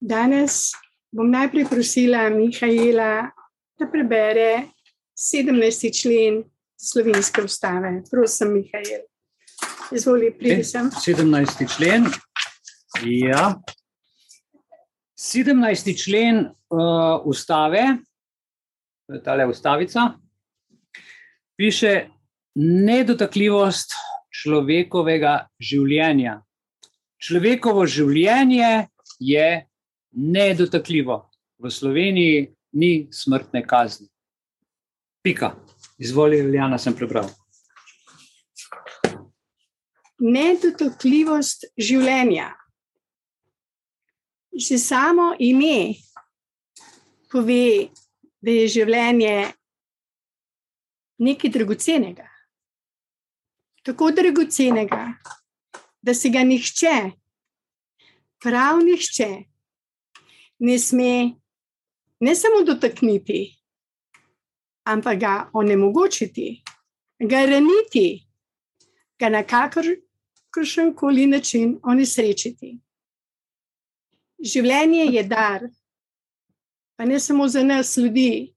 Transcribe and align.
Danes 0.00 0.72
bom 1.10 1.30
najprej 1.30 1.66
prosila 1.66 2.28
Mihajla, 2.30 3.30
da 3.78 3.86
prebere 3.90 4.68
17. 5.18 5.90
člen 5.90 6.42
slovenske 6.78 7.42
ustave. 7.42 8.02
Prosim, 8.10 8.52
Mihajl. 8.54 9.02
Izvoli, 9.92 10.30
pridi 10.38 10.64
sem. 10.64 10.90
17. 10.90 11.76
člen. 11.76 12.06
Ja. 13.04 13.56
17. 15.18 16.04
člen 16.04 16.46
uh, 16.46 17.18
ustave, 17.24 17.98
to 19.06 19.14
je 19.14 19.22
tale 19.22 19.46
ustavica, 19.46 20.12
piše 21.58 22.06
nedotakljivost 22.54 23.96
človekovega 24.30 25.48
življenja. 25.58 26.38
Človekovo 27.18 27.86
življenje 27.86 28.86
je 29.18 29.48
nedotakljivo. 30.10 31.30
V 31.58 31.70
Sloveniji 31.70 32.54
ni 32.72 33.08
smrtne 33.12 33.66
kazni. 33.66 34.08
Pika. 35.22 35.54
Izvoli, 35.98 36.38
Ljana, 36.38 36.78
sem 36.78 36.94
prebral. 36.94 37.26
Nedotakljivost 40.18 41.66
življenja. 41.78 42.52
Že 44.54 44.78
samo 44.78 45.32
ime 45.38 45.94
pove, 47.30 47.90
da 48.42 48.54
je 48.54 48.68
življenje 48.70 49.34
nekaj 51.18 51.50
dragocenega. 51.50 52.26
Tako 53.82 54.10
dragocenega, 54.14 55.02
da 56.02 56.14
se 56.14 56.30
ga 56.30 56.42
nihče, 56.46 56.96
prav 58.42 58.82
nihče, 58.86 59.30
ne 60.58 60.78
sme 60.78 61.38
ne 62.20 62.34
samo 62.34 62.64
dotakniti, 62.64 63.58
ampak 64.84 65.18
ga 65.18 65.50
onemogočiti, 65.52 66.62
ga 67.18 67.44
raniti, 67.46 68.26
ga 69.18 69.28
na 69.28 69.42
kakršen 69.42 70.94
koli 70.94 71.26
način 71.26 71.78
onesrečiti. 71.82 72.78
Življenje 74.38 75.04
je 75.14 75.22
dar, 75.26 75.66
pa 76.96 77.04
ne 77.04 77.20
samo 77.20 77.48
za 77.48 77.62
nas, 77.62 77.96
ljudi, 77.96 78.54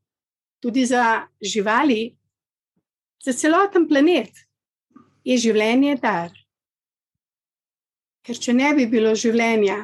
tudi 0.62 0.86
za 0.86 1.28
živali, 1.42 2.18
za 3.24 3.34
celoten 3.34 3.88
planet 3.90 4.30
je 5.24 5.38
življenje 5.38 5.98
dar. 6.02 6.30
Ker 8.22 8.38
če 8.38 8.54
ne 8.54 8.74
bi 8.78 8.86
bilo 8.86 9.16
življenja, 9.18 9.78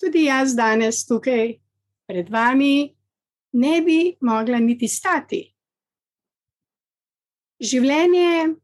tudi 0.00 0.26
jaz 0.26 0.54
danes 0.56 1.04
tukaj 1.08 1.56
pred 2.06 2.28
vami 2.30 2.96
ne 3.52 3.80
bi 3.82 4.16
mogla 4.20 4.58
niti 4.58 4.88
stati. 4.88 5.40
Življenje 7.60 8.54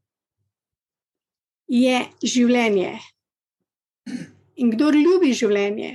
je 1.73 1.99
življenje. 2.35 2.93
In 4.61 4.71
kdo 4.75 4.91
ljubi 4.93 5.33
življenje, 5.33 5.93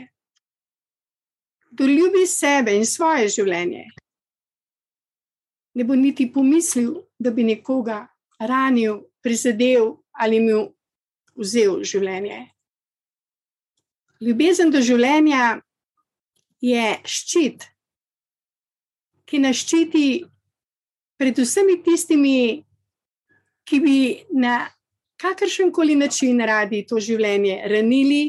kdo 1.72 1.86
ljubi 1.86 2.26
sebe 2.26 2.74
in 2.74 2.88
svoje 2.90 3.30
življenje, 3.30 3.86
ne 5.78 5.86
bo 5.86 5.94
niti 5.94 6.26
pomislil, 6.34 6.96
da 7.22 7.30
bi 7.32 7.46
nekoga 7.46 8.02
ranil, 8.42 9.04
prizadel 9.22 9.94
ali 10.18 10.42
mu 10.42 10.64
vzel 11.38 11.84
življenje. 11.86 12.40
Ljubezen 14.18 14.72
do 14.73 14.80
življenja 14.82 15.60
je 16.64 16.86
ščit, 17.06 17.68
ki 19.30 19.42
nas 19.44 19.59
ščiti 19.62 20.08
pred 21.22 21.38
vsemi 21.38 21.76
tistimi, 21.86 22.64
ki 23.68 23.80
bi 23.84 23.97
na 24.34 24.64
kakršen 25.22 25.69
koli 25.75 25.97
način 26.00 26.41
radi 26.41 26.81
to 26.90 27.02
življenje 27.03 27.59
ranili 27.69 28.24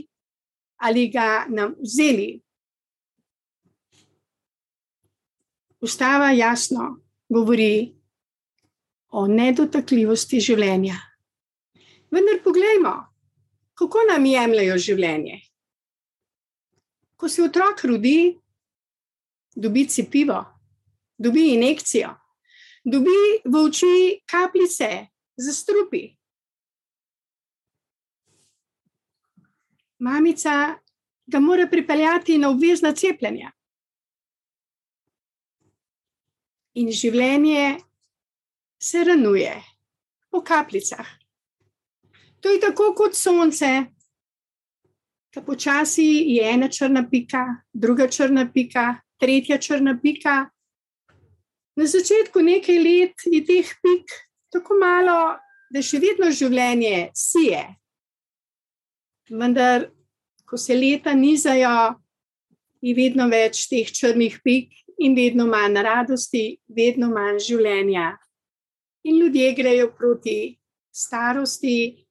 ali 0.85 1.09
ga 1.09 1.47
nam 1.49 1.73
vzeli. 1.81 2.37
Ustava 5.81 6.35
jasno 6.35 6.99
govori 7.33 7.95
o 9.15 9.25
nedotakljivosti 9.27 10.41
življenja. 10.43 11.01
Vendar 12.13 12.43
poglejmo, 12.45 12.95
kako 13.79 14.05
nam 14.11 14.27
jemljajo 14.27 14.77
življenje 14.85 15.48
ko 17.19 17.29
se 17.29 17.43
otrok 17.43 17.83
rodi, 17.85 18.39
dobi 19.57 19.87
cepivo, 19.91 20.39
dobi 21.19 21.49
injekcijo, 21.55 22.15
dobi 22.85 23.19
v 23.45 23.63
oči 23.65 24.21
kapljice 24.27 24.91
za 25.37 25.53
strupi. 25.53 26.05
Mamica 29.99 30.79
ga 31.27 31.41
mora 31.41 31.67
pripeljati 31.67 32.39
na 32.39 32.51
obvezna 32.55 32.95
cepljenja. 32.95 33.51
In 36.79 36.93
življenje 36.95 37.81
se 38.79 39.03
ranuje 39.05 39.57
po 40.31 40.45
kapljicah. 40.45 41.07
To 42.41 42.49
je 42.49 42.61
tako 42.63 42.93
kot 42.95 43.19
sonce, 43.19 43.89
počasi 45.45 46.25
je 46.37 46.45
ena 46.51 46.69
črna 46.69 47.05
pika, 47.11 47.45
druga 47.73 48.09
črna 48.09 48.49
pika, 48.53 49.01
tretja 49.21 49.59
črna 49.59 49.99
pika. 50.03 50.49
Na 51.77 51.87
začetku 51.87 52.43
nekaj 52.43 52.79
let 52.83 53.27
je 53.27 53.45
teh 53.45 53.69
pik 53.83 54.15
tako 54.53 54.79
malo, 54.81 55.37
da 55.71 55.83
še 55.85 56.01
vedno 56.01 56.31
življenje 56.33 57.11
sije. 57.15 57.63
Vendar, 59.29 59.91
ko 60.49 60.57
se 60.57 60.75
leta 60.75 61.13
nizajo, 61.13 62.01
je 62.81 62.95
vedno 62.97 63.29
več 63.29 63.67
teh 63.69 63.91
črnih 63.93 64.41
pik 64.45 64.73
in 65.05 65.15
vedno 65.15 65.47
manj 65.47 65.83
radosti, 65.85 66.59
vedno 66.67 67.11
manj 67.13 67.43
življenja. 67.51 68.15
In 69.05 69.21
ljudje 69.21 69.53
grejo 69.55 69.91
proti 69.95 70.57
starosti, 70.91 72.05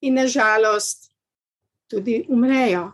in 0.00 0.14
nažalost, 0.14 1.09
tudi 1.90 2.24
umrejo. 2.28 2.92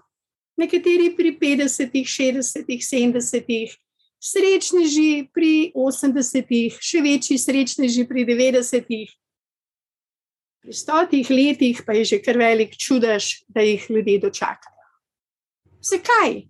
Nekateri 0.56 1.12
pri 1.16 1.36
50, 1.36 1.92
60, 1.92 2.64
70, 2.64 3.76
srečneži 4.16 5.28
pri 5.32 5.72
80, 5.76 6.80
še 6.80 7.02
večji 7.04 7.36
srečneži 7.38 8.06
pri 8.08 8.24
90. 8.24 8.88
Pri 10.64 10.74
stotih 10.74 11.28
letih 11.30 11.84
pa 11.86 11.94
je 11.94 12.16
že 12.16 12.18
kar 12.24 12.40
velik 12.40 12.72
čudež, 12.74 13.44
da 13.48 13.60
jih 13.60 13.84
ljudje 13.90 14.18
dočakajo. 14.24 14.74
Zakaj 15.84 16.42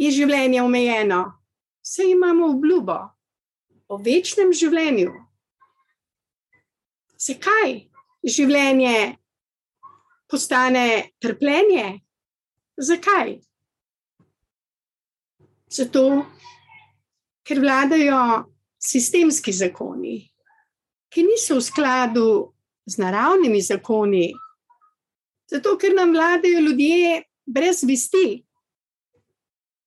je 0.00 0.10
življenje 0.14 0.62
omejeno? 0.62 1.24
Vse 1.84 2.06
imamo 2.08 2.46
obljubo 2.54 2.96
o 3.90 3.98
večnem 3.98 4.54
življenju. 4.54 5.12
Zakaj 7.20 7.90
življenje 8.24 9.19
postane 10.30 11.10
trpljenje. 11.18 12.00
Zakaj? 12.80 13.38
Zato, 15.70 16.04
ker 17.46 17.60
vladajo 17.60 18.20
sistemski 18.80 19.52
zakoni, 19.52 20.16
ki 21.10 21.24
niso 21.26 21.58
v 21.58 21.64
skladu 21.66 22.28
z 22.86 22.98
naravnimi 23.02 23.60
zakoni, 23.62 24.30
zato, 25.50 25.76
ker 25.78 25.94
nam 25.94 26.14
vladajo 26.14 26.62
ljudje 26.64 27.22
brez 27.46 27.84
vesti, 27.84 28.40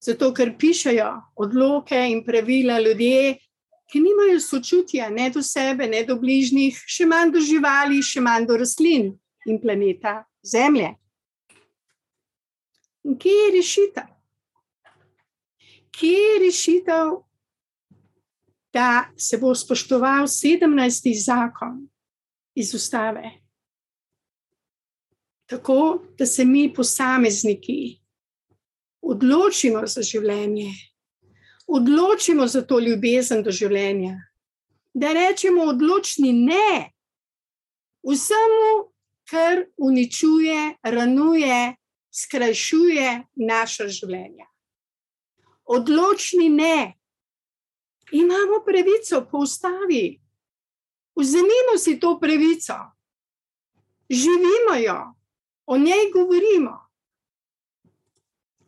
zato, 0.04 0.30
ker 0.36 0.54
pišajo 0.58 1.10
odloke 1.40 1.98
in 2.12 2.22
pravila 2.24 2.78
ljudje, 2.80 3.38
ki 3.90 4.00
nimajo 4.00 4.40
sočutja 4.40 5.08
ne 5.10 5.30
do 5.30 5.42
sebe, 5.42 5.88
ne 5.88 6.04
do 6.04 6.16
bližnjih, 6.20 6.78
še 6.86 7.06
manj 7.06 7.34
do 7.34 7.40
živali, 7.44 8.00
še 8.02 8.20
manj 8.24 8.48
do 8.48 8.56
rastlin 8.60 9.10
in 9.46 9.60
planeta. 9.60 10.22
Zemlje. 10.44 10.94
In 13.04 13.18
kje 13.18 13.30
je 13.30 13.52
rešitev? 13.56 14.10
Kje 15.90 16.18
je 16.18 16.38
rešitev, 16.46 17.10
da 18.72 19.10
se 19.16 19.38
bo 19.38 19.54
spoštoval 19.54 20.26
17. 20.26 21.24
zakon 21.24 21.88
iz 22.54 22.74
ustave? 22.74 23.30
Tako, 25.46 26.02
da 26.18 26.26
se 26.26 26.44
mi, 26.44 26.72
posamezniki, 26.74 28.00
odločimo 29.00 29.86
za 29.86 30.02
življenje, 30.02 30.72
odločimo 31.66 32.46
za 32.46 32.62
to 32.62 32.78
ljubezen 32.80 33.42
do 33.42 33.52
življenja, 33.52 34.16
da 34.94 35.12
rečemo 35.12 35.68
odločni 35.72 36.32
ne 36.32 36.90
vsemu, 38.04 38.93
kar 39.30 39.64
uničuje, 39.76 40.76
ranuje, 40.82 41.76
skrajšuje 42.14 43.08
naša 43.34 43.88
življenja. 43.88 44.46
Odločni 45.64 46.48
ne. 46.48 46.94
Imamo 48.12 48.60
pravico 48.66 49.24
po 49.30 49.44
ustavi. 49.46 50.20
Vzemimo 51.16 51.78
si 51.78 51.96
to 52.00 52.18
pravico, 52.20 52.74
živimo 54.10 54.74
jo, 54.82 54.98
o 55.66 55.78
njej 55.78 56.10
govorimo. 56.12 56.74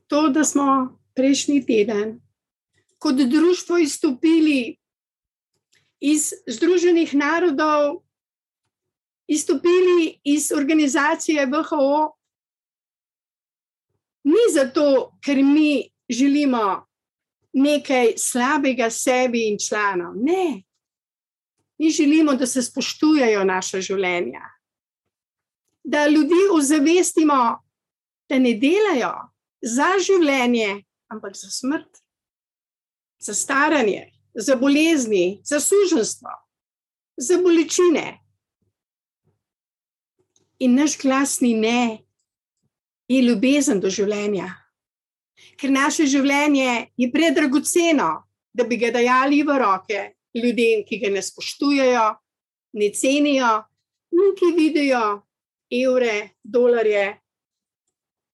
To, 0.07 0.29
da 0.29 0.45
smo 0.45 0.99
prejšnji 1.15 1.67
teden 1.67 2.21
kot 2.99 3.15
društvo 3.15 3.79
izstopili 3.79 4.77
iz 6.01 6.33
Združenih 6.47 7.15
narodov, 7.15 8.06
izstopili 9.27 10.21
iz 10.25 10.53
organizacije 10.53 11.47
VHO, 11.47 12.17
ni 14.25 14.45
zato, 14.55 15.19
ker 15.25 15.43
mi 15.43 15.91
želimo 16.09 16.87
nekaj 17.53 18.13
slabega 18.19 18.91
sebi 18.91 19.49
in 19.49 19.59
članom. 19.69 20.17
Ne, 20.19 20.63
mi 21.79 21.91
želimo, 21.91 22.35
da 22.35 22.47
se 22.47 22.63
spoštujejo 22.63 23.45
naša 23.45 23.81
življenja, 23.81 24.43
da 25.85 26.07
ljudi 26.09 26.41
ozavestimo, 26.53 27.63
da 28.29 28.39
ne 28.39 28.55
delajo 28.55 29.13
za 29.63 29.93
življenje, 30.07 30.83
ampak 31.09 31.37
za 31.37 31.51
smrt, 31.51 32.03
za 33.19 33.35
staranje, 33.35 34.13
za 34.35 34.57
bolezni, 34.57 35.41
za 35.45 35.61
suženstvo, 35.61 36.31
za 37.17 37.39
bolečine. 37.43 38.26
In 40.59 40.75
naš 40.75 40.97
glasni 40.99 41.55
ne 41.55 41.99
je 43.09 43.23
ljubezen 43.23 43.81
do 43.81 43.91
življenja. 43.93 44.49
Ker 45.61 45.71
naše 45.71 46.07
življenje 46.09 46.93
je 46.97 47.11
predragoceno, 47.13 48.11
da 48.57 48.65
bi 48.65 48.79
ga 48.81 48.91
dajali 48.91 49.43
v 49.45 49.59
roke 49.61 50.01
ljudem, 50.37 50.85
ki 50.89 50.99
ga 51.01 51.11
ne 51.13 51.23
spoštujejo, 51.23 52.07
ne 52.81 52.91
cenijo, 52.93 53.53
ki 54.37 54.53
vidijo 54.57 55.05
evre, 55.73 56.37
dolarje 56.43 57.07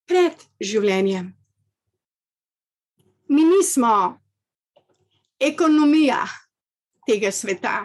pred 0.06 0.44
življenjem. 0.62 1.30
Mi 3.32 3.44
nismo 3.48 3.94
ekonomija 5.40 6.20
tega 7.06 7.32
sveta, 7.32 7.76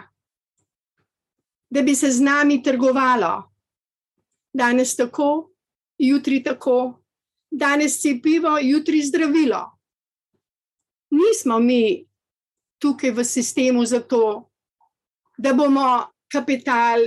da 1.70 1.82
bi 1.82 1.94
se 1.96 2.10
z 2.12 2.22
nami 2.22 2.60
trgovalo, 2.62 3.32
danes 4.58 4.96
tako, 4.96 5.50
jutri 5.98 6.42
tako, 6.42 7.02
danes 7.50 8.00
cepivo, 8.02 8.58
jutri 8.58 9.02
zdravilo. 9.02 9.62
Nismo 11.10 11.58
mi 11.58 12.06
tukaj 12.78 13.10
v 13.10 13.24
sistemu 13.24 13.86
zato, 13.86 14.50
da 15.38 15.54
bomo 15.54 15.86
kapital 16.28 17.06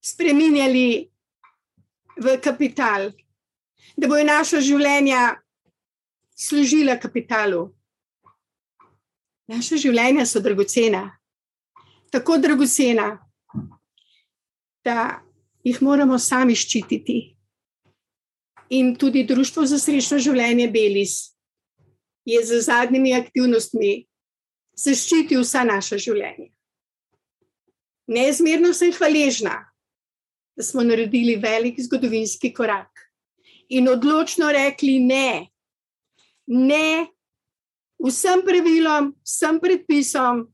spremenjali 0.00 1.10
v 2.16 2.36
kapital, 2.40 3.10
da 3.96 4.08
bojo 4.08 4.24
naša 4.24 4.60
življenja 4.64 5.34
služila 6.36 6.96
kapitalu. 7.00 7.66
Naša 9.50 9.76
življenja 9.82 10.24
so 10.26 10.40
dragocena, 10.40 11.02
tako 12.14 12.38
dragocena, 12.38 13.18
da 14.90 15.22
jih 15.64 15.78
moramo 15.82 16.18
sami 16.18 16.56
ščititi. 16.56 17.18
In 18.74 18.94
tudi 18.98 19.24
Društvo 19.26 19.66
za 19.66 19.78
srečno 19.82 20.18
življenje 20.22 20.68
Belis 20.70 21.14
je 22.26 22.40
z 22.46 22.60
zadnjimi 22.66 23.14
aktivnostmi 23.18 23.92
zaščitil 24.78 25.42
vsa 25.42 25.64
naša 25.66 25.98
življenja. 25.98 26.50
Neizmerno 28.10 28.72
sem 28.74 28.92
hvaležna, 28.94 29.56
da 30.58 30.66
smo 30.66 30.82
naredili 30.86 31.36
velik 31.42 31.78
zgodovinski 31.82 32.50
korak 32.54 33.06
in 33.70 33.88
odločno 33.90 34.50
rekli 34.54 34.98
ne, 35.02 35.46
ne 36.50 37.06
vsem 38.02 38.42
pravilom, 38.46 39.12
vsem 39.26 39.60
predpisom, 39.62 40.48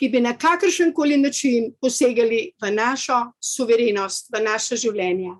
ki 0.00 0.08
bi 0.08 0.20
na 0.20 0.32
kakršen 0.38 0.94
koli 0.96 1.16
način 1.20 1.74
posegali 1.80 2.52
v 2.62 2.70
našo 2.72 3.18
suverenost, 3.44 4.30
v 4.32 4.40
naše 4.40 4.78
življenje. 4.80 5.34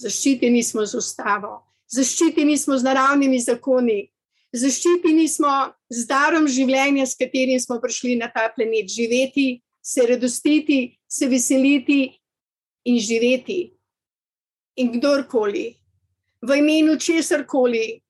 Zaščiteni 0.00 0.62
smo 0.64 0.86
z 0.88 0.96
ustavo, 0.96 1.58
zaščiteni 1.92 2.56
smo 2.56 2.78
z 2.80 2.88
naravnimi 2.88 3.36
zakoni, 3.44 3.98
zaščiteni 4.56 5.28
smo 5.28 5.52
z 5.92 6.06
darom 6.08 6.48
življenja, 6.48 7.04
s 7.04 7.20
katerim 7.20 7.60
smo 7.60 7.76
prišli 7.84 8.16
na 8.16 8.30
ta 8.32 8.46
planet 8.54 8.88
živeti, 8.88 9.60
se 9.82 10.08
radostiti, 10.08 10.96
se 11.04 11.28
veseliti 11.28 12.00
in 12.88 12.96
živeti. 12.96 13.74
In 14.80 14.94
kdorkoli, 14.96 15.66
v 16.40 16.56
imenu 16.62 16.96
česar 16.96 17.44
koli, 17.44 18.00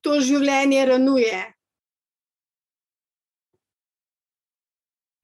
to 0.00 0.16
življenje 0.24 0.86
ranuje, 0.88 1.44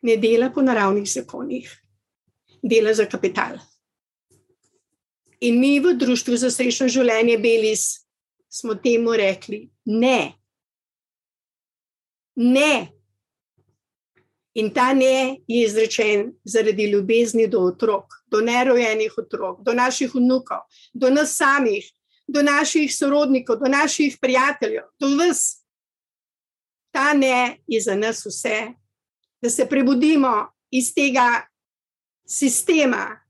ne 0.03 0.17
dela 0.17 0.51
po 0.51 0.63
naravnih 0.63 1.09
zakonih, 1.09 1.71
dela 2.63 2.95
za 2.95 3.07
kapital. 3.07 3.59
In 5.41 5.61
mi 5.61 5.81
v 5.81 5.95
Društvu 5.97 6.37
za 6.37 6.51
srečno 6.51 6.89
življenje 6.89 7.39
Belis 7.41 7.85
smo 8.49 8.75
temu 8.75 9.17
rekli: 9.17 9.69
ne. 9.85 10.33
Ne. 12.37 12.89
In 14.55 14.73
ta 14.75 14.93
ne 14.93 15.41
je 15.47 15.63
izrečen 15.65 16.33
zaradi 16.45 16.91
ljubezni 16.91 17.47
do 17.49 17.61
otrok, 17.71 18.05
do 18.27 18.41
nerojenih 18.41 19.15
otrok, 19.19 19.63
do 19.65 19.73
naših 19.73 20.15
vnukov, 20.15 20.67
do 20.93 21.11
nas 21.11 21.37
samih, 21.37 21.87
do 22.27 22.43
naših 22.43 22.91
sorodnikov, 22.97 23.61
do 23.63 23.71
naših 23.71 24.19
prijateljev, 24.21 24.91
do 25.01 25.09
vse. 25.15 25.57
Ta 26.91 27.13
ne 27.15 27.61
je 27.67 27.81
za 27.81 27.95
nas 27.95 28.25
vse, 28.27 28.75
da 29.43 29.51
se 29.51 29.67
prebudimo 29.69 30.33
iz 30.71 30.93
tega 30.95 31.47
sistema, 32.29 33.21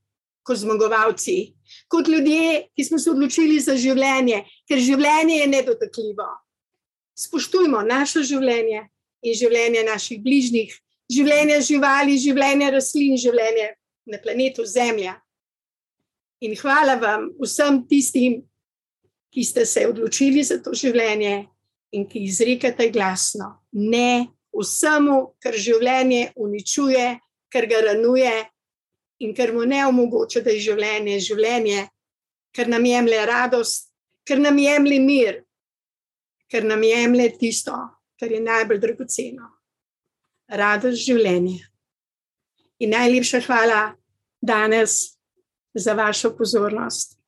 kot 0.43 0.57
zmagovalci, 0.57 1.53
kot 1.87 2.07
ljudje, 2.07 2.67
ki 2.75 2.83
smo 2.83 2.99
se 2.99 3.11
odločili 3.11 3.59
za 3.61 3.75
življenje, 3.77 4.43
ker 4.67 4.81
življenje 4.81 5.37
je 5.41 5.47
nedotakljivo. 5.47 6.29
Spoštujmo 7.17 7.81
naše 7.85 8.23
življenje 8.25 8.87
in 9.21 9.37
življenje 9.37 9.83
naših 9.85 10.21
bližnjih, 10.23 10.73
življenje 11.11 11.59
živali, 11.67 12.17
življenje 12.17 12.71
rastlin, 12.73 13.17
življenje 13.21 13.67
na 14.09 14.21
planetu 14.21 14.65
Zemlja. 14.65 15.17
In 16.41 16.55
hvala 16.57 16.97
vam 16.97 17.29
vsem 17.41 17.83
tistim, 17.89 18.41
ki 19.31 19.43
ste 19.45 19.65
se 19.65 19.85
odločili 19.87 20.43
za 20.43 20.57
to 20.59 20.73
življenje 20.75 21.45
in 21.95 22.07
ki 22.09 22.25
izrekate 22.25 22.89
glasno: 22.91 23.61
Ne 23.71 24.27
vsemu, 24.61 25.17
kar 25.41 25.57
življenje 25.57 26.31
uničuje, 26.35 27.05
kar 27.51 27.67
ga 27.67 27.81
ranuje 27.89 28.33
in 29.21 29.35
kar 29.37 29.53
mu 29.53 29.65
ne 29.65 29.83
omogoča, 29.85 30.41
da 30.41 30.53
je 30.53 30.63
življenje 30.71 31.19
življenje, 31.21 31.85
ker 32.55 32.69
nam 32.71 32.85
jemlje 32.85 33.21
radost, 33.27 33.91
ker 34.25 34.41
nam 34.41 34.57
jemlje 34.57 34.99
mir, 35.03 35.41
ker 36.51 36.65
nam 36.67 36.83
jemlje 36.83 37.29
tisto, 37.39 37.77
kar 38.19 38.31
je 38.31 38.41
najbolj 38.43 38.81
dragoceno. 38.81 39.47
Radost 40.51 41.05
življenja. 41.05 41.63
In 42.81 42.91
najlepša 42.95 43.43
hvala 43.45 43.81
danes 44.41 45.13
za 45.77 45.93
vašo 45.93 46.33
pozornost. 46.37 47.20